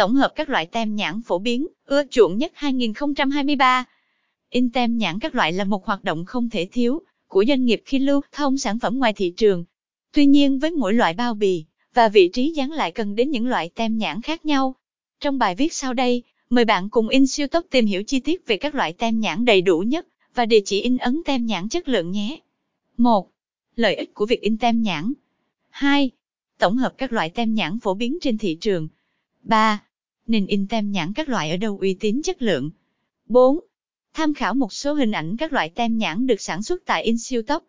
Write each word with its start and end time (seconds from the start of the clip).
Tổng 0.00 0.14
hợp 0.14 0.32
các 0.34 0.48
loại 0.48 0.66
tem 0.66 0.94
nhãn 0.94 1.22
phổ 1.22 1.38
biến, 1.38 1.66
ưa 1.84 2.02
chuộng 2.10 2.38
nhất 2.38 2.52
2023. 2.54 3.84
In 4.50 4.70
tem 4.70 4.98
nhãn 4.98 5.18
các 5.18 5.34
loại 5.34 5.52
là 5.52 5.64
một 5.64 5.86
hoạt 5.86 6.04
động 6.04 6.24
không 6.24 6.50
thể 6.50 6.68
thiếu 6.72 7.00
của 7.26 7.44
doanh 7.48 7.64
nghiệp 7.64 7.82
khi 7.84 7.98
lưu 7.98 8.20
thông 8.32 8.58
sản 8.58 8.78
phẩm 8.78 8.98
ngoài 8.98 9.12
thị 9.12 9.32
trường. 9.36 9.64
Tuy 10.12 10.26
nhiên 10.26 10.58
với 10.58 10.70
mỗi 10.70 10.94
loại 10.94 11.14
bao 11.14 11.34
bì 11.34 11.64
và 11.94 12.08
vị 12.08 12.30
trí 12.32 12.52
dán 12.52 12.70
lại 12.70 12.92
cần 12.92 13.14
đến 13.14 13.30
những 13.30 13.46
loại 13.46 13.70
tem 13.74 13.98
nhãn 13.98 14.22
khác 14.22 14.46
nhau. 14.46 14.74
Trong 15.20 15.38
bài 15.38 15.54
viết 15.54 15.72
sau 15.72 15.94
đây, 15.94 16.22
mời 16.50 16.64
bạn 16.64 16.88
cùng 16.88 17.08
in 17.08 17.26
siêu 17.26 17.46
tốc 17.46 17.66
tìm 17.70 17.86
hiểu 17.86 18.02
chi 18.02 18.20
tiết 18.20 18.46
về 18.46 18.56
các 18.56 18.74
loại 18.74 18.92
tem 18.92 19.20
nhãn 19.20 19.44
đầy 19.44 19.62
đủ 19.62 19.78
nhất 19.78 20.06
và 20.34 20.46
địa 20.46 20.60
chỉ 20.64 20.80
in 20.80 20.96
ấn 20.96 21.22
tem 21.24 21.46
nhãn 21.46 21.68
chất 21.68 21.88
lượng 21.88 22.10
nhé. 22.10 22.40
1. 22.96 23.30
Lợi 23.76 23.94
ích 23.94 24.14
của 24.14 24.26
việc 24.26 24.40
in 24.40 24.58
tem 24.58 24.82
nhãn. 24.82 25.12
2. 25.68 26.10
Tổng 26.58 26.76
hợp 26.76 26.94
các 26.98 27.12
loại 27.12 27.30
tem 27.30 27.54
nhãn 27.54 27.78
phổ 27.78 27.94
biến 27.94 28.18
trên 28.20 28.38
thị 28.38 28.58
trường. 28.60 28.88
3. 29.42 29.80
Nên 30.30 30.46
in 30.46 30.66
tem 30.68 30.90
nhãn 30.90 31.12
các 31.12 31.28
loại 31.28 31.50
ở 31.50 31.56
đâu 31.56 31.78
uy 31.78 31.94
tín 31.94 32.22
chất 32.22 32.42
lượng. 32.42 32.70
4. 33.26 33.58
Tham 34.14 34.34
khảo 34.34 34.54
một 34.54 34.72
số 34.72 34.94
hình 34.94 35.12
ảnh 35.12 35.36
các 35.36 35.52
loại 35.52 35.68
tem 35.68 35.98
nhãn 35.98 36.26
được 36.26 36.40
sản 36.40 36.62
xuất 36.62 36.82
tại 36.84 37.02
InSiêu 37.02 37.42
Tốc. 37.42 37.64